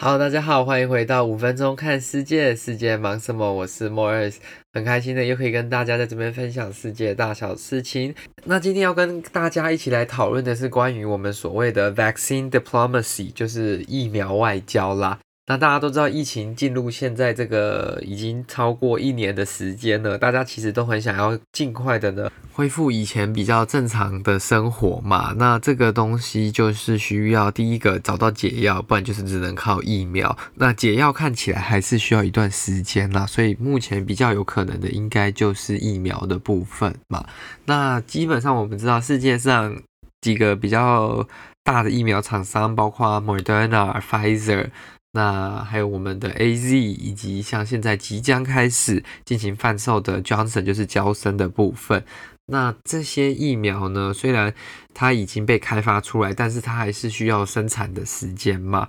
[0.00, 3.52] 好，大家好，欢迎回到五分钟看世界，世界忙什么？
[3.52, 4.36] 我是 Morris，
[4.72, 8.14] 很开心的又可以跟大家在这边分享世界大小事情。
[8.44, 15.18] 那今天要跟大家一起来讨论的是关于我们所谓的 vaccine diplomacy，就是疫苗外交啦。
[15.48, 25.32] 那大家都知道，疫情进入现在这个已经超过一年的时间了，大家其实都很想要尽快的呢恢复以前比较正常的生活嘛。
[25.38, 30.36] 那这个东西就是需要第一个找到解药，不然就是只能靠疫苗。
[30.56, 37.24] 那解药看起来还是需要一段时间啦，所以目前比较有可能的应该就是疫苗的部分嘛。
[37.64, 39.80] 那基本上我们知道世界上
[40.20, 41.26] 几个比较
[41.64, 44.66] 大的疫苗厂商，包括 Moderna、Pfizer。
[45.12, 52.04] 那还有我们的 AZ，以及像现在即将开始进行贩售的 Johnson，就是娇生的部分。
[52.50, 54.54] 那这些疫苗呢，虽然
[54.94, 58.88] 它已经被开发出来，但是它还是需要生产的时间嘛。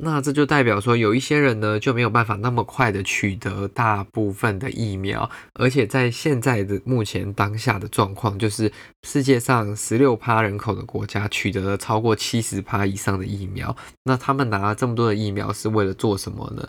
[0.00, 16.68] 那这就代表说，有一些人呢就没有办法那么快的取得大部分的疫苗，而且在现在的目前当下的状况，就是世界上十六趴人口的国家取得了超过七十趴以上的疫苗，那他们拿了这么多的疫苗是为了做什么呢？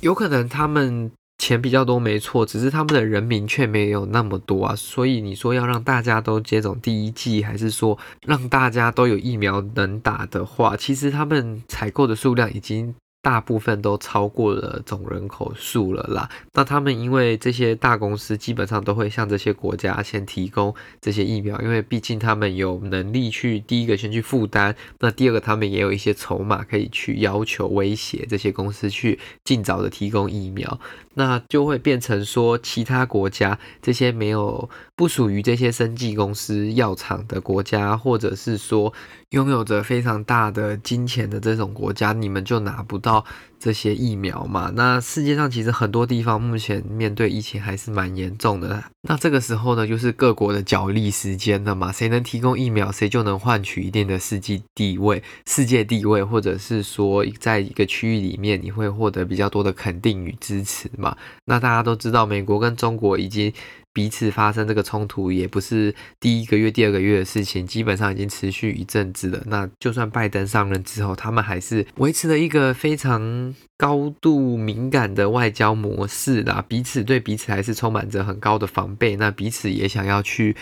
[0.00, 1.12] 有可能他们。
[1.40, 12.94] 钱比较多没错，只是他们的人民却没有那么多啊，所以你说要让大家都接种第一剂，还是说让大家都有疫苗能打的话，其实他们采购的数量已经。
[13.22, 16.30] 大部分都超过了总人口数了啦。
[16.54, 30.80] 那他们因为这些大公司基本上都会向这些国家先提供这些疫苗，因为毕竟他们有能力去第一个先去负担，那第二个他们也有一些筹码可以去要求威胁这些公司去尽早的提供疫苗，
[31.14, 38.92] 那就会变成说其他国家这些没有不属于这些生技公司药厂的国家，或者是说。
[39.30, 43.09] 拥有着非常大的金钱的这种国家，你们就拿不到
[43.58, 44.72] 这些疫苗嘛？
[44.74, 48.82] 那世界上其实很多地方目前面对疫情还是蛮严重的。
[49.02, 51.92] 那这个时候呢，就是各国的角力时间了嘛？
[51.92, 61.16] 谁能提供疫苗，谁就能换取一定的世界地位、世界地位，或者是说，在一个区域里面，你会获得比较多的肯定与支持嘛？
[61.44, 63.52] 那大家都知道，美国跟中国已经。
[63.92, 69.42] 彼此发生这个冲突也不是第一个月、第二个月的事情，基本上已经持续一阵子了。
[69.46, 79.16] 那就算拜登上任之后，他们还是维持了一个非常高度敏感的外交模式啦，彼此对彼此还是充满着很高的防备。
[79.16, 80.56] 那彼此也想要去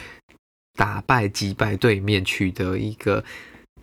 [0.75, 3.25] 打败、击败对面，取得一个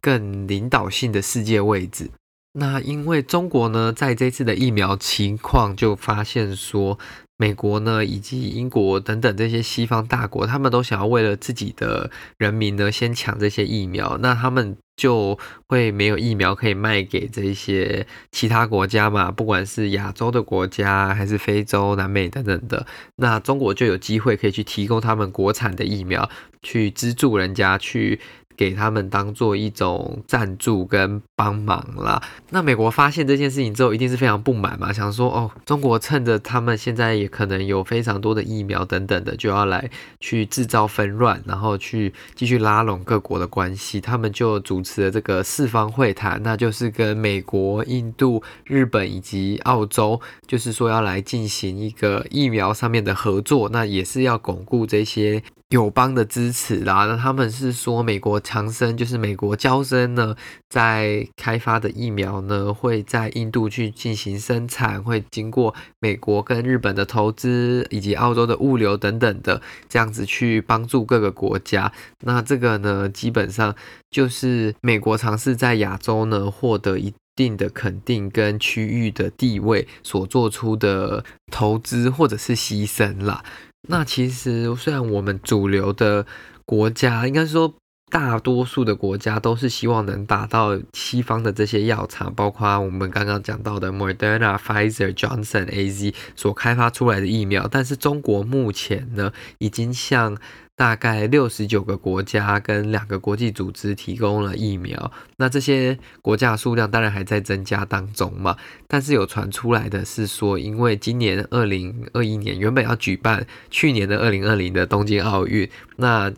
[0.02, 2.10] 更领导性的世界位置。
[2.56, 6.98] 那因为中国呢，在这次的疫苗情况就发现说。
[7.38, 22.88] 美国呢，以及英国等等这些西方大国，他们都想要为了自己的人民呢，先抢这些疫苗，那他们就会没有疫苗可以卖给这些其他国家嘛，不管是亚洲的国家，还是非洲、南美等等的，
[23.18, 26.30] 那中国就有机会可以去提供他们国产的疫苗，
[26.64, 28.22] 去资助人家去。
[28.56, 32.22] 给他们当做一种赞助跟帮忙啦。
[32.50, 39.90] 那美国发现这件事情之后，一定是非常不满嘛，想说哦，中国趁着他们现在也可能有非常多的疫苗等等的，就要来
[40.20, 44.00] 去制造纷乱，然后去继续拉拢各国的关系。
[44.00, 55.44] 他们就主持了这个四方会谈，那就是跟美国、印度、日本以及澳洲，就是说要来进行一个疫苗上面的合作，那也是要巩固这些。
[55.70, 60.36] 友邦的支持啦，那他们是说美国强生，就是美国娇生呢，
[60.70, 69.60] 在开发的疫苗呢，会在印度去进行生产，会经过美国跟日本的投资以及澳洲的物流等等的，
[69.90, 71.92] 这样子去帮助各个国家。
[72.22, 73.76] 那这个呢，基本上
[74.12, 83.44] 就是美国尝试在亚洲呢获得一定的肯定跟区域的地位所做出的投资或者是牺牲啦。
[83.88, 86.26] 那其实，虽然我们主流的
[86.66, 87.74] 国家，应该说
[88.10, 100.38] 大多数的国家，都是希望能打到西方的这些药厂，包括我们刚刚讲到的 Moderna、Pfizer、Johnson、AZ 所开发出来的疫苗，但是中国目前呢，已经向
[100.78, 108.58] 大概六十九个国家跟两个国际组织提供了疫苗，那这些国家数量当然还在增加当中嘛。
[108.88, 116.32] 但是有传出来的是说，因为今年二零二一年原本要举办去年的二零二零的东京奥运，那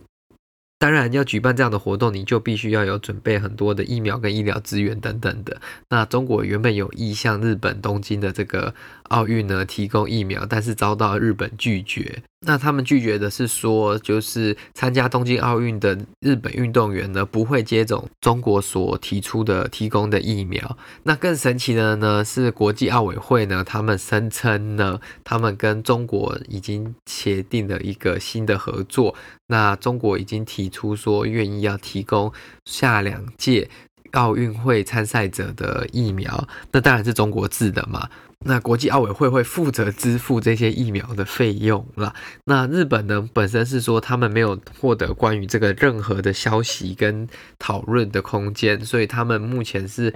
[0.80, 5.60] 当然，要举办这样的活动，你就必须要有准备很多的疫苗跟医疗资源等等的。
[5.90, 8.76] 那中国原本有意向日本东京的这个
[9.10, 12.22] 奥运呢提供疫苗，但是遭到日本拒绝。
[12.42, 20.78] 那他们拒绝的是说，就是参加东京奥运的日本运动员呢不会接种中国所提出的提供的疫苗。
[21.02, 29.16] 那更神奇的呢是国际奥委会呢，他们声称呢，他们跟中国已经协定了一个新的合作。
[29.48, 32.32] 那中国已经提出说愿意要提供
[32.66, 33.70] 下两届
[34.12, 38.10] 奥运会参赛者的疫苗，那当然是中国制的嘛。
[38.46, 42.14] 那国际奥委会会负责支付这些疫苗的费用啦。
[42.46, 47.28] 那日本呢，本身是说他们没有获得关于这个任何的消息跟
[47.58, 50.14] 讨论的空间，所以他们目前是。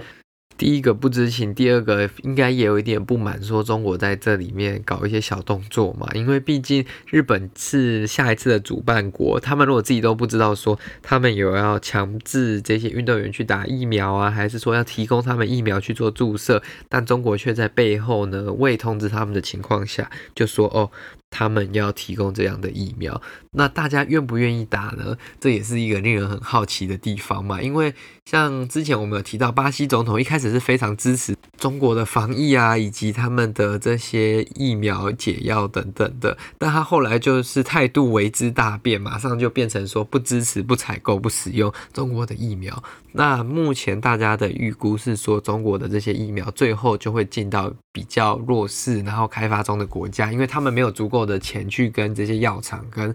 [0.58, 20.90] 第一个不知情，第二个应该也有一点不满，说中国在这里面搞一些小动作嘛，因为毕竟日本是下一次的主办国，他们如果自己都不知道说他们有要强制这些运动员去打疫苗啊，还是说要提供他们疫苗去做注射，但中国却在背后呢未通知他们的情况下就说哦。
[21.32, 23.20] 他们要提供这样的疫苗，
[23.52, 25.16] 那大家愿不愿意打呢？
[25.40, 27.60] 这也是一个令人很好奇的地方嘛。
[27.60, 27.92] 因为
[28.26, 42.82] 像之前我们有提到，巴西总统一开始是非常支持中国的防疫啊，以及他们的这些疫苗解药等等的，但他后来就是态度为之大变，马上就变成说不支持、不采购、不使用中国的疫苗。
[43.14, 53.14] 那目前大家的预估是说，中国的这些疫苗最后就会进到比较弱势、然后开发中的国家，因为他们没有足够的钱去跟这些药厂跟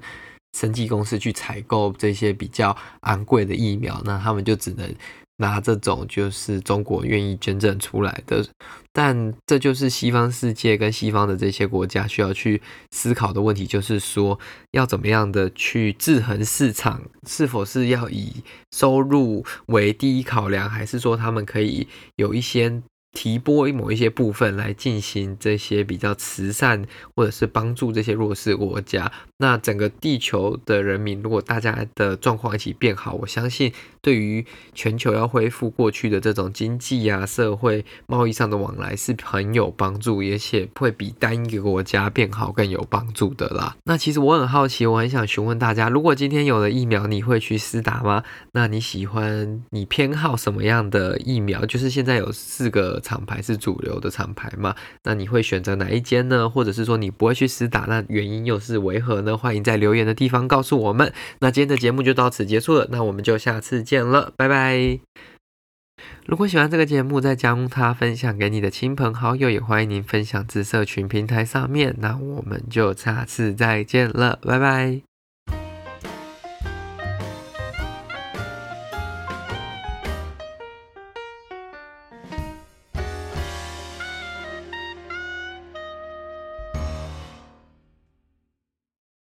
[0.57, 4.91] 生技公司去采购这些比较昂贵的疫苗，那他们就只能
[5.37, 8.43] 拿这种就是中国愿意捐赠出来的。
[8.91, 12.59] 但这就是西方世界跟西方的这些国家需要去
[12.91, 14.39] 思考的问题，就是说
[14.71, 22.81] 要怎么样的去制衡市场，是否是要以收入为第一考量，还是说他们可以有一些。
[23.17, 26.85] 提拨某一些部分来进行这些比较慈善，
[27.15, 29.11] 或者是帮助这些弱势国家。
[29.37, 43.75] 那整个地球的人民，如果大家的状况一起变好，我相信对于全球要恢复过去的这种经济啊、社会、贸易上的往来是很有帮助，而且会比单一个国家变好更有帮助的啦。
[43.85, 48.23] 那其实我很好奇，我很想询问大家，如果今天有了疫苗，你会去施打吗？
[48.51, 51.65] 那你喜欢你偏好什么样的疫苗？
[51.65, 53.01] 就是现在有四个。
[53.07, 54.75] 厂牌是主流的厂牌嘛？
[55.03, 56.49] 那你会选择哪一间呢？
[56.49, 59.37] 或者是说你不会去施打，那原因又是为何呢？
[59.37, 61.13] 欢迎在留言的地方告诉我们。
[61.39, 64.99] 那今天的节目就到此结束了，那我们就下次见了，拜拜。
[66.25, 71.95] 如果喜欢这个节目，再将它分享给你的亲朋好友，也欢迎您分享至社群平台上面。
[71.99, 75.06] 那我们就下次再见了，拜拜。